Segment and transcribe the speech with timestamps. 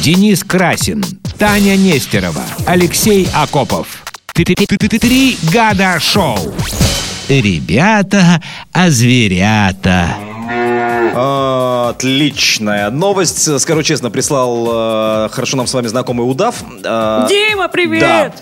[0.00, 1.04] Денис Красин,
[1.38, 4.02] Таня Нестерова, Алексей Акопов.
[4.32, 6.38] Три года шоу.
[7.28, 8.42] Ребята,
[8.72, 10.16] а зверята.
[11.90, 13.60] Отличная новость.
[13.60, 16.64] Скажу честно, прислал э, хорошо нам с вами знакомый удав.
[16.82, 18.00] А, Дима, привет!
[18.00, 18.32] Да.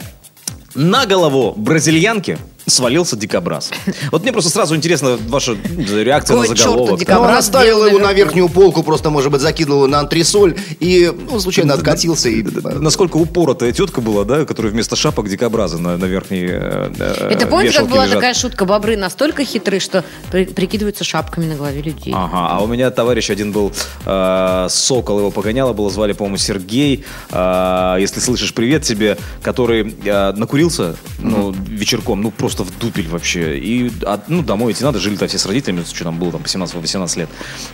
[0.80, 2.38] На голову бразильянки
[2.68, 3.70] свалился дикобраз.
[4.10, 7.08] Вот мне просто сразу интересно ваша реакция Какой на заголовок.
[7.08, 11.12] Ну, он оставил его на верхнюю полку, просто, может быть, закинул его на антресоль и,
[11.30, 12.28] ну, случайно откатился.
[12.28, 12.42] И...
[12.42, 17.46] Насколько упоротая тетка была, да, которая вместо шапок дикобраза на, на верхней э, э, Это
[17.46, 18.16] помните, как была лежат?
[18.16, 18.64] такая шутка?
[18.64, 22.12] Бобры настолько хитры, что при- прикидываются шапками на голове людей.
[22.14, 23.73] Ага, а у меня товарищ один был,
[24.04, 27.04] э, Сокол его погоняло было, звали, по-моему, Сергей.
[27.30, 33.58] Э, если слышишь, привет тебе, который э, накурился, ну, вечерком, ну, просто в дупель вообще.
[33.58, 33.90] И,
[34.28, 37.28] ну, домой идти надо, жили-то все с родителями, что там было, там, по 17-18 лет.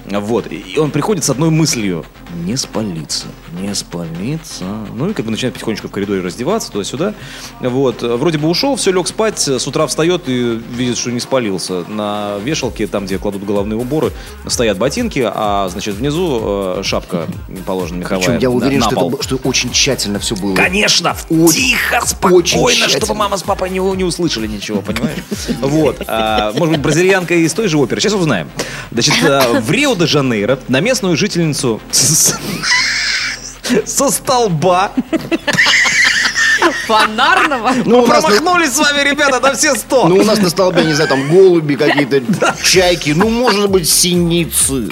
[0.07, 3.27] Вот, и он приходит с одной мыслью, не спалиться,
[3.61, 4.65] не спалиться.
[4.95, 7.15] Ну, и как бы начинает потихонечку в коридоре раздеваться, туда-сюда.
[7.61, 11.85] Вот, вроде бы ушел, все, лег спать, с утра встает и видит, что не спалился.
[11.89, 14.13] На вешалке, там, где кладут головные уборы,
[14.47, 16.41] стоят ботинки, а, значит, внизу
[16.79, 17.27] э, шапка
[17.67, 18.25] положена меховая.
[18.25, 20.55] Причем я уверен, на что, это, что очень тщательно все было.
[20.55, 25.19] Конечно, Очень- тихо, спокойно, чтобы мама с папой не, не услышали ничего, понимаешь?
[25.61, 26.03] Вот.
[26.07, 28.01] А, может быть, бразильянка из той же оперы.
[28.01, 28.49] Сейчас узнаем.
[28.91, 32.24] Значит, а, в Рио-де-Жанейро на местную жительницу с-
[33.87, 34.93] со столба.
[36.87, 37.73] Фонарного?
[37.85, 40.09] Ну, Мы у нас на- промахнулись с вами, ребята, на все сто.
[40.09, 42.23] Ну, у нас на столбе, не знаю, там голуби какие-то,
[42.63, 44.89] чайки, ну, может быть, синицы.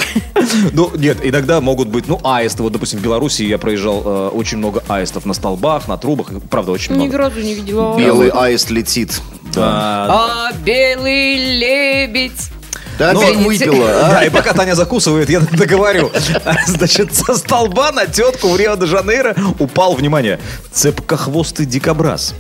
[0.73, 2.63] Ну, нет, иногда могут быть, ну, аисты.
[2.63, 6.29] Вот, допустим, в Беларуси я проезжал э, очень много аистов на столбах, на трубах.
[6.51, 7.19] Правда, очень Ни много.
[7.19, 7.97] разу не видела.
[7.99, 9.21] Белый аист летит.
[9.55, 10.07] Да.
[10.09, 12.51] А белый лебедь.
[12.99, 14.11] Да, Ну, выпила, а?
[14.11, 16.11] Да, и пока Таня закусывает, я договорю.
[16.67, 20.39] Значит, со столба на тетку в Рио-де-Жанейро упал, внимание,
[20.73, 22.35] цепкохвостый дикобраз.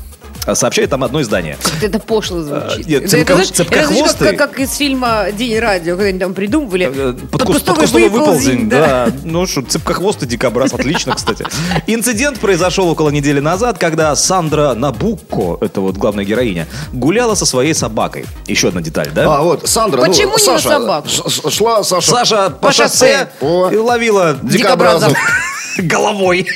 [0.44, 1.56] А Сообщает там одно издание.
[1.80, 2.86] Это пошло звучит.
[2.86, 6.90] Нет, Это- цепко- это, как, как из фильма «День радио», когда они там придумывали.
[6.92, 9.08] Э, Подкустовый выползень, выползень, да.
[9.24, 11.46] Ну что, цепкохвостый дикобраз, отлично, кстати.
[11.86, 17.74] Инцидент произошел около недели назад, когда Сандра Набукко, это вот главная героиня, гуляла со своей
[17.74, 18.24] собакой.
[18.46, 19.36] Еще одна деталь, да?
[19.36, 21.08] А, вот, Сандра, Почему ну, не на Саша, собаку?
[21.08, 23.74] ш- ш- шла Саша, Саша по, По шоссе, шоссе.
[23.74, 25.12] И ловила дикобразов.
[25.78, 26.46] головой.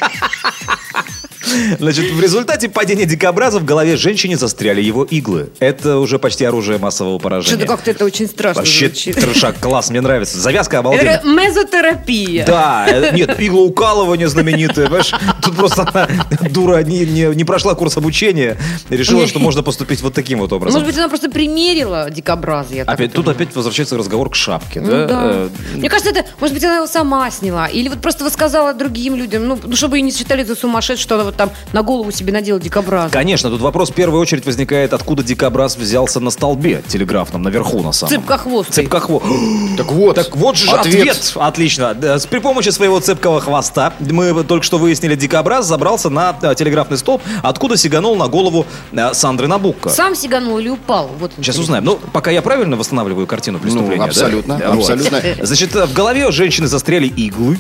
[1.79, 5.51] Значит, в результате падения дикобраза в голове женщине застряли его иглы.
[5.59, 7.57] Это уже почти оружие массового поражения.
[7.57, 9.17] Что-то как-то это очень страшно Вообще звучит.
[9.17, 10.39] трешак, класс, мне нравится.
[10.39, 11.19] Завязка Это обалденная.
[11.19, 12.47] такая мезотерапия.
[12.47, 15.12] Да, э, нет, иглоукалывание знаменитое, понимаешь?
[15.43, 16.09] Тут просто она,
[16.51, 18.57] дура, не, не, не прошла курс обучения,
[18.89, 20.81] решила, что можно поступить вот таким вот образом.
[20.81, 24.91] Может быть, она просто примерила дикобраза, я Опять, тут опять возвращается разговор к шапке, Ну
[24.91, 25.07] да?
[25.07, 25.23] да.
[25.25, 27.67] Э, Мне кажется, это, может быть, она его сама сняла.
[27.67, 31.15] Или вот просто высказала другим людям, ну, ну, чтобы и не считали за сумасшедшую, что
[31.17, 33.10] она вот там на голову себе надела дикобраза.
[33.12, 37.92] Конечно, тут вопрос в первую очередь возникает, откуда дикобраз взялся на столбе телеграфном, наверху на
[37.92, 38.12] самом.
[38.14, 38.84] Цепкохвостый.
[38.84, 39.22] Цепкохво...
[39.76, 41.32] Так вот, Так вот же ответ.
[41.36, 41.92] Отлично.
[41.94, 46.54] Да, с- При помощи своего цепкого хвоста мы только что выяснили, дикобраз забрался на э,
[46.54, 49.91] телеграфный столб, откуда сиганул на голову э, Сандры Набукко.
[49.91, 51.10] Сам сиганул или упал?
[51.18, 51.84] Вот Сейчас узнаем.
[51.84, 54.04] Ну, пока я правильно восстанавливаю картину преступления, да?
[54.04, 54.78] абсолютно, Вот.
[54.91, 55.20] абсолютно.
[55.42, 57.58] Значит, в голове у женщины застряли иглы.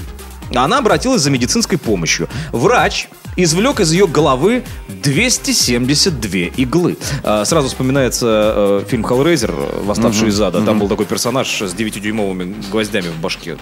[0.54, 2.28] Она обратилась за медицинской помощью.
[2.52, 6.96] Врач извлек из ее головы 272 иглы.
[7.22, 9.52] А, Сразу вспоминается э, фильм «Хеллрейзер.
[9.82, 10.62] Восставший из ада».
[10.62, 13.56] Там был такой персонаж с 9-дюймовыми гвоздями в башке.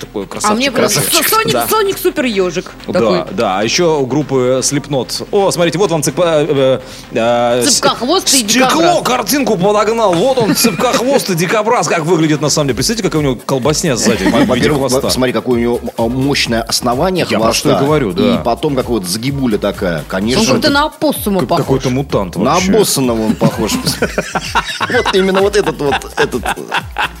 [0.00, 0.50] Такой красавчик.
[0.50, 1.28] А мне красавчик.
[1.28, 1.66] Соник, Да.
[1.68, 2.72] Соник супер ежик.
[2.86, 5.26] Да, да, а еще у группы Slipknot.
[5.30, 6.46] О, смотрите, вот вам цепка...
[6.48, 6.80] э,
[7.12, 9.02] э, Цепкохвостый Стекло, дикобраз.
[9.02, 10.14] картинку подогнал.
[10.14, 12.76] Вот он, цепкохвостый дикобраз, как выглядит на самом деле.
[12.76, 15.10] Представляете, какая у него колбасня сзади Во-первых, хвоста.
[15.10, 17.58] смотри, какое у него а, мощное основание Я про хвоста.
[17.60, 18.34] что и говорю, да.
[18.34, 19.98] И потом как вот загибуля такая.
[19.98, 20.52] Он Конечно.
[20.54, 21.64] как-то на опоссума Как- похож.
[21.64, 22.72] Какой-то мутант На вообще.
[22.72, 23.72] обоссанного он похож.
[23.72, 26.42] Вот именно вот этот вот этот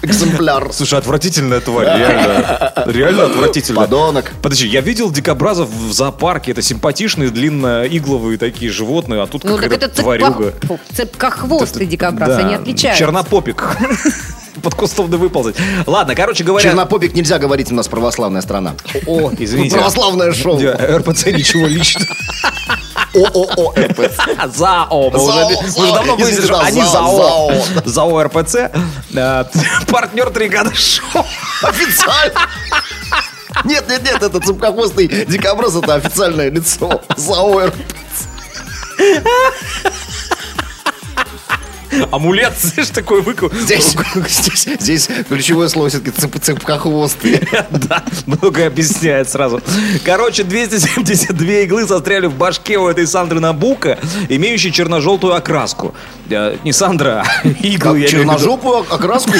[0.02, 0.68] экземпляр.
[0.72, 2.72] Слушай, отвратительная тварь, реально.
[2.86, 3.84] Реально отвратительная.
[3.84, 4.32] Подонок.
[4.42, 6.52] Подожди, я видел дикобразов в зоопарке.
[6.52, 10.52] Это симпатичные, длинноигловые такие животные, а тут Ну, какая-то это тварюга.
[10.60, 12.98] цепкох- цепкохвостый дикобраз, они отличаются.
[13.04, 13.76] Чернопопик.
[14.62, 15.56] Подкустовно выползать.
[15.86, 16.62] Ладно, короче говоря...
[16.68, 18.74] Чернопопик нельзя говорить, у нас православная страна.
[19.06, 19.76] О, извините.
[19.76, 20.60] Православное шоу.
[20.60, 22.06] РПЦ ничего личного.
[23.14, 24.20] ООО РПЦ.
[24.54, 25.10] ЗАО.
[25.10, 27.82] Мы уже, давно выяснили, что да, они ЗАО, ЗАО.
[27.84, 28.54] ЗАО РПЦ.
[29.14, 29.44] Э,
[29.88, 31.24] Партнер три года шоу.
[31.62, 32.40] Официально.
[33.64, 37.00] Нет, нет, нет, это цепкохвостый дикобраз, это официальное лицо.
[37.16, 38.28] ЗАО РПЦ.
[42.10, 43.52] Амулет, знаешь, такой выкуп.
[43.54, 43.96] Здесь,
[44.28, 46.36] здесь, здесь ключевое слово все-таки цып.
[47.70, 49.60] Да, многое объясняет сразу.
[50.04, 53.98] Короче, 272 иглы застряли в башке у этой Сандры Набука,
[54.28, 55.94] имеющей черно-желтую окраску.
[56.30, 57.98] Э, Не Сандра, а иглы.
[57.98, 58.08] виду.
[58.10, 59.32] Черножопую окраску?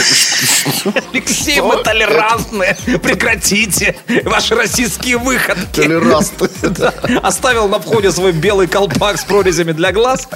[1.12, 2.76] Алексей, мы толерантны.
[3.02, 5.80] Прекратите ваши российские выходки.
[5.82, 6.48] Толерасты.
[6.62, 6.92] Да.
[7.22, 10.28] Оставил на входе свой белый колпак с прорезями для глаз.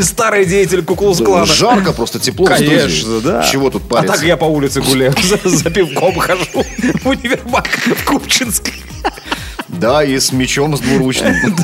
[0.00, 0.82] Старый деятель
[1.14, 1.46] Куклус-клана.
[1.46, 2.46] Жарко просто, тепло.
[2.46, 3.42] Конечно, да.
[3.42, 4.14] Чего тут А париться?
[4.16, 5.14] так я по улице гуляю,
[5.44, 6.44] за, пивком хожу
[7.02, 8.70] в универмаг в Купчинск.
[9.68, 11.34] Да, и с мечом, с двуручным.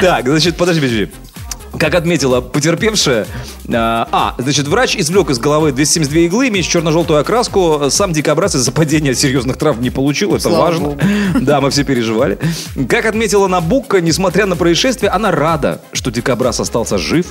[0.00, 1.08] Так, значит, подожди, подожди.
[1.78, 3.26] Как отметила потерпевшая,
[3.72, 7.82] а, а, значит, врач извлек из головы 272 иглы, имеющие черно-желтую окраску.
[7.90, 10.84] Сам дикобраз из-за падения серьезных травм не получил, это Слава важно.
[10.88, 11.00] богу.
[11.40, 12.38] Да, мы все переживали.
[12.88, 17.26] Как отметила Набукка, несмотря на происшествие, она рада, что дикобраз остался жив.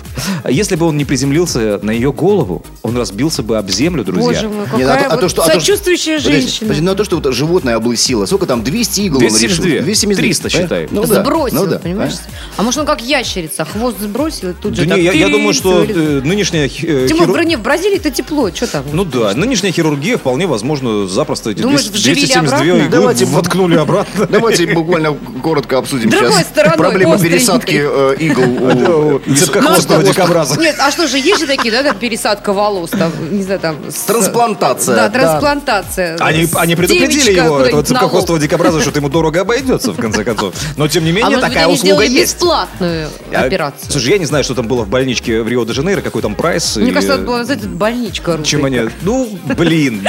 [0.47, 4.25] Если бы он не приземлился на ее голову, он разбился бы об землю, друзья.
[4.25, 6.59] Боже мой, Не, какая а то- а вот то, что- а то, что- сочувствующая женщина.
[6.67, 9.65] подожди, ну а то, что вот животное облысило, сколько там, 200 игл он 272.
[9.65, 9.83] решил?
[9.83, 10.21] 272.
[10.21, 10.87] 300 считай.
[10.91, 12.13] Ну да, Сбросил, ну да, понимаешь?
[12.57, 15.29] А может он как ящерица, хвост сбросил и тут Да же не, так я, я
[15.29, 18.83] думаю, что э, нынешняя э, более, хиру- в Броне в Бразилии-то тепло, что там?
[18.91, 22.81] Ну да, нынешняя хирургия вполне возможно запросто эти Думаешь, 200 вживили 272 обратно?
[22.81, 24.25] иглы Давайте воткнули обратно.
[24.29, 27.39] Давайте буквально коротко обсудим Другой сейчас стороной, проблемы остренькой.
[27.39, 30.59] пересадки э, игл у Ну, а дикобраза.
[30.59, 33.77] Нет, а что же, есть же такие, да, там пересадка волос, там, не знаю, там...
[34.07, 35.19] Трансплантация, Да, да.
[35.19, 36.17] трансплантация.
[36.19, 40.23] Они, С они предупредили его, этого цепкохвостого дикобраза, что это ему дорого обойдется, в конце
[40.23, 40.53] концов.
[40.77, 42.35] Но, тем не А менее, такая услуга есть.
[42.35, 43.91] бесплатную А, операцию.
[43.91, 46.77] Слушай, я не знаю, что там было в больничке в Рио-де-Жанейро, какой там прайс.
[46.77, 48.49] Мне и, кажется, это была, знаете, больничка русская.
[48.49, 48.81] Чем они?
[49.01, 50.07] Ну, блин.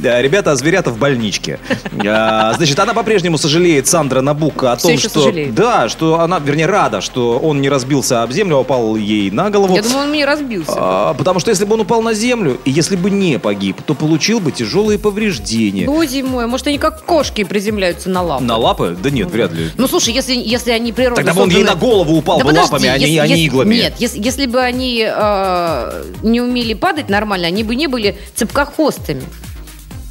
[0.00, 1.58] Ребята, а зверята в больничке.
[2.06, 5.32] А, Значит, она по-прежнему сожалеет, Сандра Набука, о том, что...
[5.50, 9.50] Да, что она, вернее, рада, что он не разбился об землю, а упал ей на
[9.50, 9.74] голову.
[9.74, 10.72] Я думаю, он мне разбился.
[10.76, 13.94] А, потому что если бы он упал на землю, и если бы не погиб, то
[13.94, 15.86] получил бы тяжелые повреждения.
[15.86, 18.44] Боже мой, может, они как кошки приземляются на лапы?
[18.44, 18.96] На лапы?
[19.02, 19.70] Да нет, вряд ли.
[19.76, 22.88] Ну, слушай, если, если они природно Тогда бы он ей на голову упал бы лапами,
[22.88, 23.74] а не, иглами.
[23.76, 29.22] Нет, если, если бы они э, не умели падать нормально, они бы не были цепкохвостами.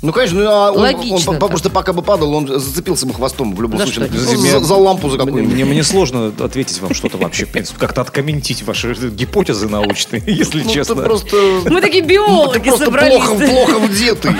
[0.03, 1.49] Ну, конечно, ну, а он, Логично он по- так.
[1.49, 4.07] просто пока бы падал, он зацепился бы хвостом в любом За случае.
[4.07, 4.17] что?
[4.19, 5.53] За, Мне- за- за лампу за какую-нибудь.
[5.55, 10.61] мне- мне сложно ответить вам что-то вообще, в принципе, как-то откомментить ваши гипотезы научные, если
[10.63, 10.95] Ну, честно.
[10.95, 11.37] ты просто...
[11.69, 13.13] Мы такие Ты биологи просто собрались.
[13.13, 14.31] плохо, плохо вдетый.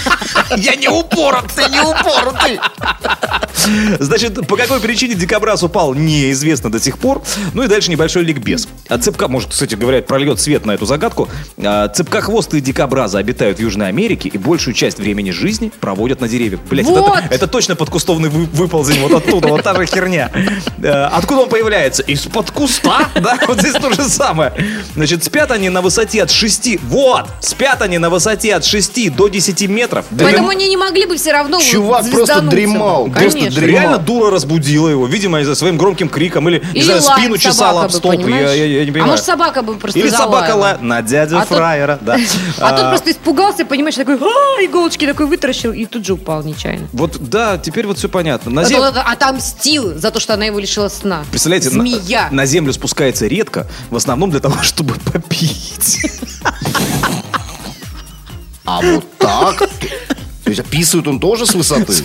[0.56, 2.58] Я не упоротый, не упоротый.
[4.00, 7.22] Значит, по какой причине дикобраз упал, неизвестно до сих пор.
[7.54, 8.66] Ну и дальше небольшой ликбез.
[8.88, 11.28] А цепка, может, кстати говоря, прольет свет на эту загадку.
[11.62, 16.60] А, Цепкохвостые дикобразы обитают в Южной Америке и большую часть времени жизни проводят на деревьях.
[16.70, 17.18] Блять, Вот!
[17.18, 20.30] это, это точно подкустовный вы- выползень вот оттуда, вот та же херня.
[20.82, 22.02] Э, Откуда он появляется?
[22.04, 23.36] Из-под куста, да?
[23.48, 24.52] Вот здесь то же самое.
[24.94, 29.28] Значит, спят они на высоте от 6, вот, спят они на высоте от 6 до
[29.28, 30.04] 10 метров.
[30.18, 33.68] Поэтому они не могли бы все равно Чувак просто дремал, просто дремал.
[33.68, 36.48] Реально дура разбудила его, видимо, за своим громким криком.
[36.48, 38.14] Или, не Или знаю, лает спину чесала об столб.
[38.20, 38.50] Я, понимаешь?
[38.56, 39.10] я- я не А понимаю.
[39.10, 42.16] может, собака бы просто Или собака на дядю А фраера, да.
[42.58, 46.42] А тот А, просто испугался, понимаешь, такой, «А, иголочки такой вытаращил и тут же упал
[46.42, 46.88] нечаянно.
[46.92, 48.50] Вот, да, теперь вот все понятно.
[48.50, 51.24] На А зем- отомстил за то, что она его лишила сна.
[51.30, 52.28] Представляете, на- Змея.
[52.30, 56.06] На, землю спускается редко, в основном для того, чтобы попить.
[58.64, 59.68] А вот так?
[60.54, 61.92] То есть описывает он тоже с высоты?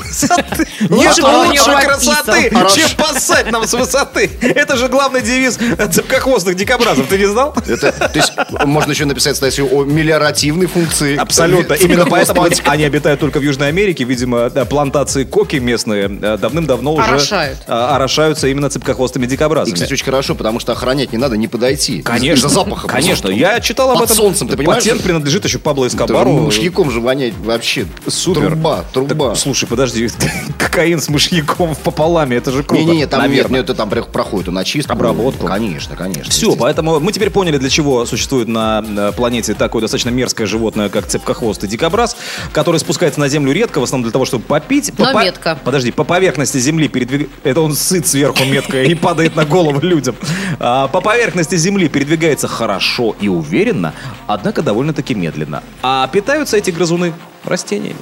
[0.80, 2.70] Нет Лучше бы он лучшей его красоты, описал.
[2.70, 4.30] чем поссать нам с высоты.
[4.42, 5.58] Это же главный девиз
[5.92, 7.08] цепкохвостных дикобразов.
[7.08, 7.54] Ты не знал?
[7.68, 8.32] Это, то есть
[8.66, 11.18] можно еще написать статью о мелиоративной функции.
[11.18, 11.74] Абсолютно.
[11.74, 14.06] Именно поэтому они, обитают только в Южной Америке.
[14.06, 17.58] Видимо, да, плантации коки местные э, давным-давно уже Орошают.
[17.68, 19.74] а, орошаются именно цепкохвостыми И, дикобразами.
[19.76, 22.02] кстати, очень хорошо, потому что охранять не надо, не подойти.
[22.02, 22.88] Конечно, Из-за запаха.
[22.88, 24.16] Конечно, я читал об Под этом.
[24.18, 24.84] солнцем, ты понимаешь?
[24.84, 26.32] Патент принадлежит еще Пабло Эскобару.
[26.32, 27.86] мышьяком же воняет вообще.
[28.08, 28.37] Супер.
[28.42, 29.30] Труба, труба.
[29.30, 30.10] Так, слушай, подожди,
[30.58, 32.84] кокаин с мышьяком пополами, это же круто.
[32.84, 33.60] Не-не-не, там нет, Наверное.
[33.60, 34.94] нет, это там проходит он очистку.
[34.94, 35.48] Обработку.
[35.48, 36.32] Конечно, конечно.
[36.32, 40.90] Все, поэтому мы теперь поняли, для чего существует на э, планете такое достаточно мерзкое животное,
[40.90, 42.16] как цепкохвостый дикобраз,
[42.52, 44.92] который спускается на Землю редко, в основном для того, чтобы попить.
[44.98, 45.58] Но по- метко.
[45.64, 47.36] Подожди, по поверхности Земли передвигается...
[47.44, 50.16] Это он сыт сверху метко и падает на голову людям.
[50.60, 53.94] А, По поверхности Земли передвигается хорошо и уверенно,
[54.28, 55.64] однако довольно-таки медленно.
[55.82, 57.14] А питаются эти грызуны
[57.46, 57.98] растениями.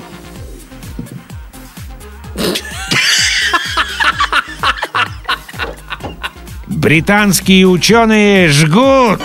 [6.67, 9.21] Британские ученые жгут.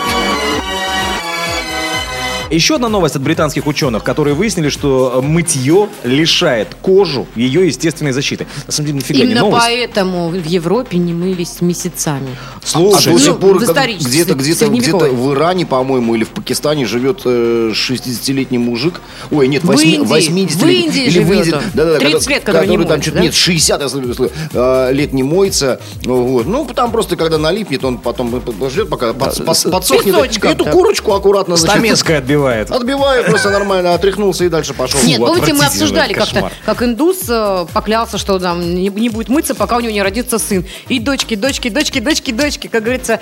[2.50, 8.46] Еще одна новость от британских ученых, которые выяснили, что мытье лишает кожу ее естественной защиты.
[8.66, 9.64] На самом деле, нифига не Именно новость.
[9.66, 12.36] поэтому в Европе не мылись месяцами.
[12.64, 15.08] Слушай, а до сих ну, пор историческом, где-то где-то средневековой.
[15.10, 19.00] где-то в Иране, по-моему, или в Пакистане живет э, 60-летний мужик.
[19.30, 20.06] Ой, нет, В 8, Индии.
[20.06, 21.52] 80 В Индии или в живет Индии.
[21.54, 21.62] он.
[21.74, 23.20] Да-да-да, 30 который- лет, который не там моется, да?
[23.20, 25.80] Нет, 60 я слышу, слышу, э, лет не моется.
[26.04, 26.46] Вот.
[26.46, 30.14] Ну, там просто, когда налипнет, он потом ждет, пока под- под- подсохнет.
[30.16, 30.72] Песочком Эту так.
[30.72, 32.39] курочку аккуратно Стамеской отбивает.
[32.48, 35.00] Отбивает просто нормально, отряхнулся и дальше пошел.
[35.02, 39.54] Нет, помните, мы отвратительно, обсуждали как-то, как индус э, поклялся, что там не, будет мыться,
[39.54, 40.64] пока у него не родится сын.
[40.88, 43.20] И дочки, дочки, дочки, дочки, дочки, как говорится,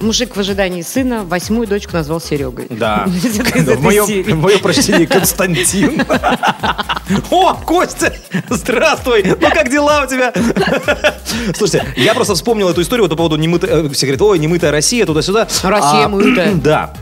[0.00, 2.66] мужик в ожидании сына восьмую дочку назвал Серегой.
[2.70, 3.04] Да.
[3.06, 6.02] В моем, прочтении Константин.
[7.30, 8.14] О, Костя,
[8.48, 9.24] здравствуй.
[9.24, 10.32] Ну как дела у тебя?
[11.56, 13.70] Слушайте, я просто вспомнил эту историю вот по поводу немытой...
[13.70, 15.48] э, Все говорят, ой, немытая Россия, туда-сюда.
[15.62, 16.54] Россия А, мытая.
[16.60, 16.92] Да.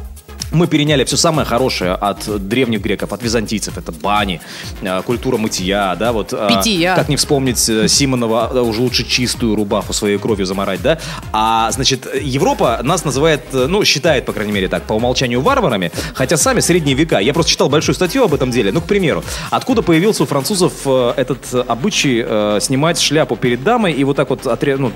[0.51, 3.77] Мы переняли все самое хорошее от древних греков, от византийцев.
[3.77, 4.41] Это бани,
[4.83, 6.33] э, культура мытья, да, вот.
[6.33, 6.95] э, Питья.
[6.95, 10.99] Как не вспомнить э, Симонова, э, уже лучше чистую рубаху своей кровью заморать, да?
[11.33, 16.37] А, значит, Европа нас называет, ну, считает, по крайней мере, так, по умолчанию варварами, хотя
[16.39, 17.19] сами средние века.
[17.19, 18.73] Я просто читал большую статью об этом деле.
[18.73, 24.03] Ну, к примеру, откуда появился у французов этот обычай э, снимать шляпу перед дамой и
[24.05, 24.93] вот так вот отре- ну,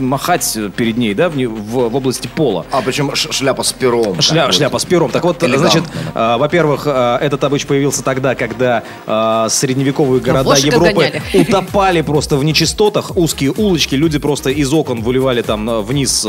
[0.00, 2.66] махать перед ней, да, в, в- в области пола.
[2.72, 4.18] А причем шляпа с пером.
[4.18, 4.95] Шля- шляпа с пером.
[5.12, 5.84] Так вот, Элегантно, значит,
[6.14, 11.22] э, во-первых, э, этот обычай появился тогда, когда э, средневековые города вошиков Европы гоняли.
[11.34, 16.26] утопали просто в нечистотах, узкие улочки, люди просто из окон выливали там э, вниз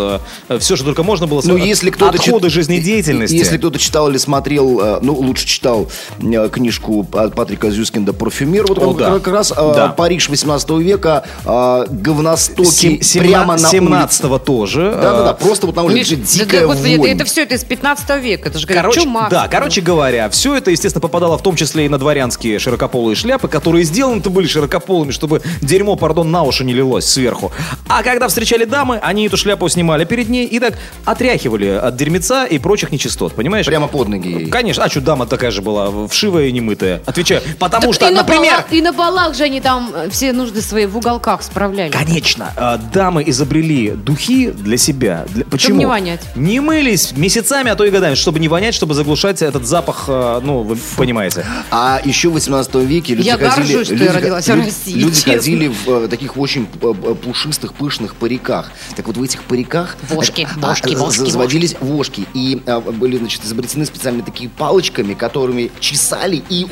[0.60, 1.42] все, что только можно было.
[1.44, 3.36] Ну, если кто-то Отходы чит- жизнедеятельности.
[3.36, 5.90] Если кто-то читал или смотрел, э, ну, лучше читал
[6.22, 9.12] э, книжку Па- Патрика Зюскинда «Парфюмер», вот О, он да.
[9.14, 9.88] как раз э, Да.
[9.90, 14.92] Париж 18 века, э, говностоки Сем- прямо на 17 тоже.
[14.92, 17.10] Да-да-да, э, просто вот на улице Миш, дикая да, господи, это, вонь.
[17.12, 18.50] это все это из 15 века.
[18.50, 19.30] Это же говорят, Короче, чума.
[19.30, 23.48] да, короче говоря, все это, естественно, попадало в том числе и на дворянские широкополые шляпы,
[23.48, 27.52] которые сделаны-то были широкополыми, чтобы дерьмо, пардон, на уши не лилось сверху.
[27.88, 30.74] А когда встречали дамы, они эту шляпу снимали перед ней и так
[31.06, 33.66] отряхивали от дерьмеца и прочих нечистот, понимаешь?
[33.66, 34.46] Прямо под ноги ей.
[34.50, 37.02] Конечно, а что дама такая же была, вшивая и немытая?
[37.06, 38.52] Отвечаю, потому Так что, и, на например...
[38.52, 41.92] балах, и на балах же они там э, все нужды свои в уголках справляли.
[41.92, 45.26] Конечно, э, дамы изобрели духи для себя.
[45.30, 45.78] Для- Почему?
[45.80, 46.22] не вонять.
[46.36, 50.40] Не мылись месяцами, а то и годами, чтобы не вонять, чтобы заглушать этот запах, э,
[50.44, 51.46] ну, вы понимаете.
[51.72, 53.74] А еще в 18 веке люди Я ходили...
[53.74, 55.34] горжусь, что я люди, родилась в люди- России, люди честно.
[55.34, 58.72] ходили в э, таких очень э, пушистых, пышных париках.
[58.96, 59.98] Так вот в этих париках...
[60.10, 62.26] Вошки, а, вошки, а, вошки, Заводились вошки.
[62.34, 66.68] И а, были, значит, изобретены специальные такие палочками, которыми чесали и...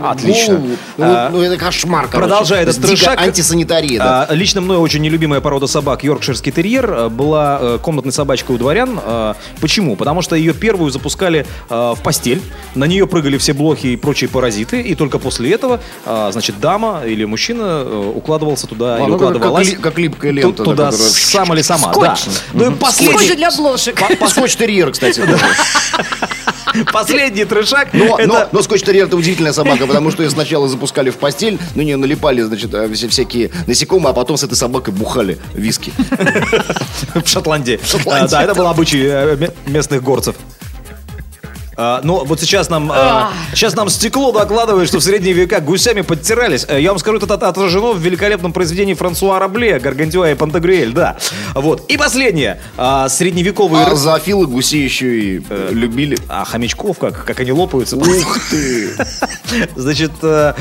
[0.00, 0.54] Отлично.
[0.56, 0.76] голову.
[0.96, 2.28] Ну, А, ну, это кошмар, короче.
[2.28, 3.20] Продолжая То этот трешак.
[3.20, 4.22] антисанитария, да.
[4.28, 8.58] а, лично мной очень нелюбимая порода собак, йоркширский терьер, э, была э, комнатной собачкой у
[8.58, 8.98] дворян.
[9.02, 9.96] Э, Почему?
[9.96, 12.40] Потому что ее первую запускали э, в постель,
[12.74, 17.02] на нее прыгали все блохи и прочие паразиты, и только после этого, э, значит, дама
[17.06, 19.68] или мужчина э, укладывался туда А, или ну, как- укладывалась.
[19.68, 22.24] как ли- как липкая лента, да, Туда которая- сам или сама, Скотч.
[22.26, 22.32] да.
[22.54, 24.18] Ну и последний, Скотч для блошек.
[24.18, 25.22] По- Скотч-терьер, кстати.
[26.92, 27.88] последний трешак.
[27.92, 31.58] Но, это- но, но скотч-терьер это удивительная собака, потому что ее сначала запускали в постель,
[31.74, 35.92] на нее налипали, значит, э, всякие насекомые, а потом с этой собакой бухали виски.
[37.14, 37.78] В Шотландии.
[38.06, 40.36] А, да, это был обычай э, ме- местных горцев.
[41.80, 46.00] А, ну, вот сейчас нам, а, сейчас нам стекло докладывает, что в средние века гусями
[46.00, 46.66] подтирались.
[46.68, 51.16] Э, Я вам скажу, это отражено в великолепном произведении Франсуа Рабле «Гаргантюа и Пантагрюэль», да.
[51.54, 51.88] Вот.
[51.88, 52.60] И последнее.
[52.76, 53.84] А, средневековые...
[53.84, 56.18] А зоофилы гусей еще и э, любили.
[56.28, 57.24] А хомячков как?
[57.24, 57.96] Как они лопаются?
[57.96, 58.90] Ух ты!
[59.76, 60.54] Значит, э,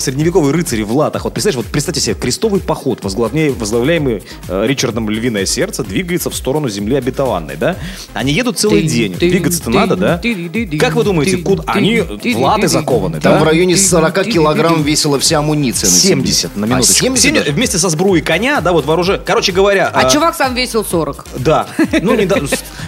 [0.00, 1.26] средневековые рыцари в латах.
[1.26, 6.68] Вот представляешь, вот представьте себе, крестовый поход, возглавляемый, возглавляемый Ричардом Львиное Сердце, двигается в сторону
[6.68, 7.76] земли обетованной, да?
[8.14, 9.14] Они едут целый день.
[9.14, 10.07] Двигаться-то надо, да?
[10.16, 11.62] Тын, Как вы думаете, куда?
[11.66, 13.38] Они в латы закованы, Там да?
[13.40, 16.08] в районе 40 килограмм весила вся амуниция на себе.
[16.08, 16.94] 70 на А, минуточку.
[16.94, 17.52] 70 Семь- даже?
[17.52, 19.22] вместе со сбруей коня, да, вот вооружение.
[19.24, 19.90] Короче говоря...
[19.92, 21.26] А э, чувак сам весил 40.
[21.38, 21.66] Да.
[22.02, 22.36] Ну, не, да,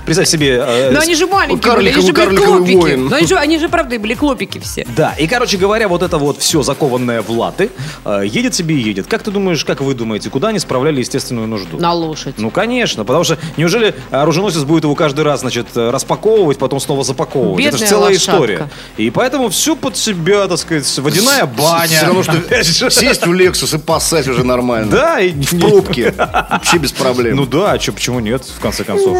[0.06, 0.62] представь себе...
[0.66, 2.94] э, Но они же маленькие были, они же были клопики.
[2.94, 4.86] Но они же, они же, правда, были клопики все.
[4.96, 7.70] Да, и, короче говоря, вот это вот все закованное в латы,
[8.04, 9.06] э, едет себе и едет.
[9.06, 11.78] Как ты думаешь, как вы думаете, куда они справляли естественную нужду?
[11.78, 12.34] На лошадь.
[12.38, 17.02] Ну, конечно, потому что неужели оруженосец будет его каждый раз, значит, э, распаковывать, потом снова
[17.10, 17.64] запаковывать?
[17.64, 18.32] это же Бедная целая лошадка.
[18.32, 18.68] история.
[18.96, 21.86] И поэтому все под себя, так сказать, водяная баня.
[21.88, 24.90] Все равно, что сесть в Лексус и поссать уже нормально.
[24.90, 26.14] Да, и В пробке.
[26.16, 27.36] Вообще без проблем.
[27.36, 29.16] Ну да, а чё, почему нет, в конце концов?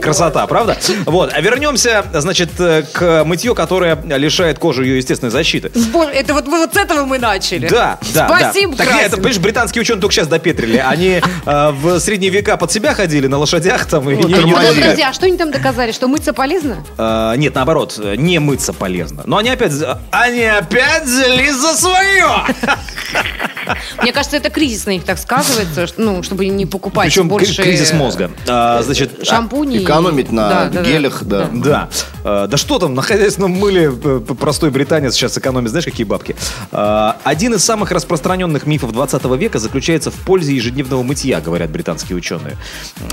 [0.00, 0.76] Красота, правда?
[1.06, 5.70] Вот, а вернемся, значит, э, к мытью, которое лишает кожи ее естественной защиты.
[6.12, 7.68] Это вот, вот с этого мы начали.
[7.68, 8.84] Да, да, Спасибо, да.
[8.84, 10.78] Так, это, понимаешь, британские ученые только сейчас допетрили.
[10.78, 14.80] Они э, в средние века под себя ходили на лошадях там и Ну, не- могли.
[14.82, 15.92] Подожди, а что они там доказали?
[15.92, 16.84] Что мыться полезно?
[17.12, 19.22] Э, э, нет, наоборот, э, не мыться полезно.
[19.26, 19.72] Но они опять,
[20.10, 22.26] они опять взялись за свое.
[24.02, 27.62] Мне кажется, это кризис на них так сказывается, ну, чтобы не покупать Причем больше...
[27.62, 28.30] кризис мозга.
[28.48, 29.76] А, значит, Шампуни.
[29.78, 30.90] и- Экономить на Да, да, да.
[30.90, 31.48] гелях, да.
[31.52, 31.88] Да.
[32.24, 36.36] Э, Да что там, на хозяйственном мыле э, простой британец сейчас экономит, знаешь, какие бабки?
[36.70, 42.16] Э, Один из самых распространенных мифов 20 века заключается в пользе ежедневного мытья, говорят британские
[42.16, 42.56] ученые.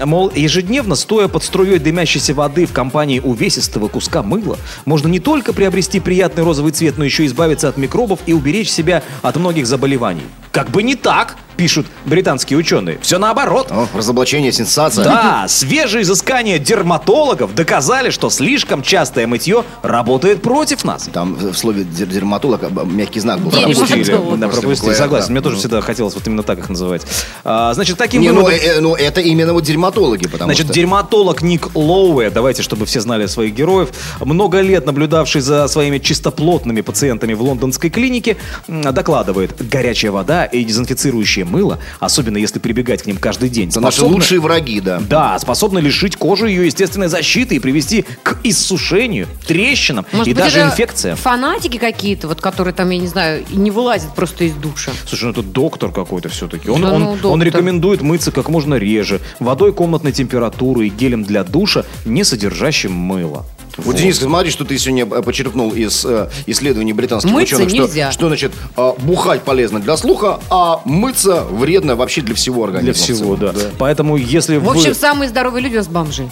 [0.04, 5.54] Мол, ежедневно, стоя под струей дымящейся воды в компании увесистого куска мыла, можно не только
[5.54, 10.24] приобрести приятный розовый цвет, но еще избавиться от микробов и уберечь себя от многих заболеваний.
[10.52, 13.00] Как бы не так, пишут британские ученые.
[13.02, 13.68] Все наоборот.
[13.70, 15.04] О, разоблачение, сенсация.
[15.04, 21.10] Да, свежие изыскания дерматологов доказали, что слишком частое мытье работает против нас.
[21.12, 23.52] Там в слове дер- дерматолог мягкий знак был.
[23.52, 24.94] Пропустили, да, пропустили.
[24.94, 27.02] Согласен, мне тоже всегда хотелось вот именно так их называть.
[27.44, 30.74] А, значит, таким Не, ну, э, ну, это именно вот дерматологи, потому Значит, что...
[30.74, 33.90] дерматолог Ник Лоуэ, давайте, чтобы все знали своих героев,
[34.22, 38.38] много лет наблюдавший за своими чистоплотными пациентами в лондонской клинике,
[38.70, 43.98] докладывает, горячая вода и дезинфицирующее мыло, особенно если прибегать к ним каждый день, Это наши
[43.98, 45.00] способны- лучшие враги, да.
[45.00, 50.44] Да, способны лишить кожу ее естественной защиты и привести к иссушению, трещинам Может и быть,
[50.44, 51.18] даже это инфекциям.
[51.18, 54.92] фанатики какие-то, вот, которые там, я не знаю, не вылазят просто из душа.
[55.06, 56.70] Слушай, ну это доктор какой-то все-таки.
[56.70, 57.32] Он, Да он, ну, доктор.
[57.32, 62.92] он рекомендует мыться как можно реже, водой комнатной температуры и гелем для душа, не содержащим
[62.94, 63.46] мыло.
[63.78, 67.84] Вот, Денис, смотри, что ты сегодня э, почерпнул из э, исследований британских Мыться ученых, что,
[67.84, 68.12] нельзя.
[68.12, 72.94] что значит э, бухать полезно для слуха, а мыться вредно вообще для всего организма.
[72.94, 73.56] Для в всего, целом.
[73.56, 73.62] да.
[73.78, 74.72] Поэтому если В вы...
[74.76, 76.30] общем, самые здоровые люди у нас бомжи.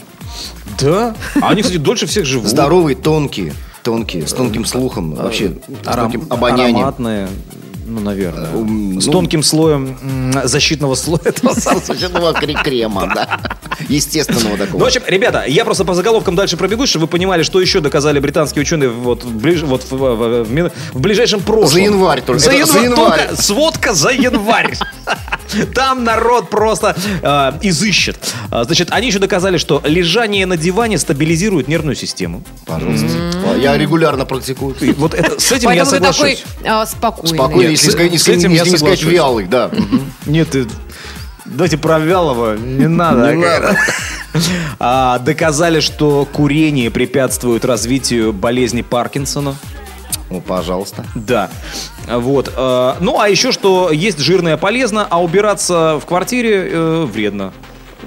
[0.79, 1.15] Да.
[1.41, 2.47] А Они, кстати, дольше всех живут.
[2.49, 3.53] Здоровые, тонкие,
[3.83, 5.53] тонкие, с тонким слухом, вообще
[5.83, 6.77] с тонким обонянием.
[6.77, 7.29] Ароматные,
[7.85, 8.47] ну, наверное.
[8.99, 9.97] С ну- тонким слоем
[10.43, 13.39] защитного слоя этого самого кре- крема, да.
[13.89, 14.77] Естественного такого.
[14.79, 17.79] Ну, в общем, ребята, я просто по заголовкам дальше пробегусь, чтобы вы понимали, что еще
[17.79, 21.67] доказали британские ученые вот, в, ближ- вот в, в- в в ближайшем прошлом.
[21.73, 22.41] За январь только.
[22.41, 22.73] За Это январь.
[22.73, 23.19] за январь.
[23.27, 24.75] только сводка за январь.
[25.73, 28.17] Там народ просто э, изыщет.
[28.51, 32.43] А, Значит, они еще доказали, что лежание на диване стабилизирует нервную систему.
[32.65, 33.07] Пожалуйста.
[33.57, 34.75] Я регулярно практикую.
[34.81, 36.43] И вот это, с этим я Поэтому ты такой соглашусь.
[36.65, 37.35] а, спокойный.
[37.37, 39.05] Спокойно, Нет, если с- сказать- с если этим я не сказать соглашусь.
[39.13, 39.71] вялый, да.
[40.25, 40.67] Нет, ты-
[41.47, 43.33] давайте про вялого не надо.
[43.35, 43.77] Не надо.
[44.79, 49.55] А, доказали, что курение препятствует развитию болезни Паркинсона.
[50.29, 51.05] Ну, пожалуйста.
[51.15, 51.49] Да.
[52.07, 52.53] Вот.
[52.55, 57.51] э, Ну, а еще, что есть жирное полезно, а убираться в квартире э, вредно.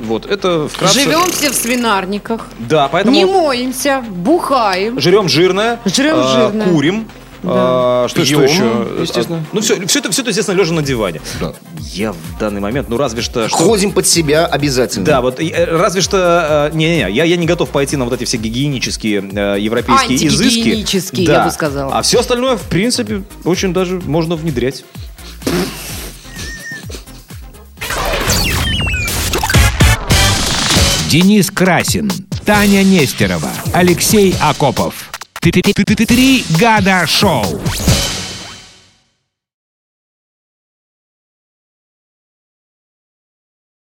[0.01, 1.01] Вот, это вкратце.
[1.01, 2.47] Живем все в свинарниках.
[2.59, 5.01] Да, поэтому Не моемся, бухаем.
[5.01, 6.69] жрем жирное, Жрем э, жирное.
[6.69, 7.09] курим.
[7.43, 8.05] Да.
[8.05, 8.87] э, что, что еще?
[9.01, 9.45] естественно.
[9.53, 11.21] Ну, все, все, это, все это, естественно, лежа на диване.
[11.41, 11.53] Да.
[11.93, 13.49] Я в данный момент, ну, разве что...
[13.49, 15.05] что- Ходим под себя обязательно.
[15.07, 16.71] Да, вот э, разве что...
[16.73, 20.45] э, Не-не-не, я, я не готов пойти на вот эти все гигиенические э, европейские изыски.
[20.59, 21.97] Антигигиенические, я бы сказала.
[21.97, 24.85] А все остальное, в принципе, очень даже можно внедрять.
[31.09, 32.11] Денис Красин,
[32.45, 35.10] Таня Нестерова, Алексей Акопов.
[35.41, 37.43] Три года шоу.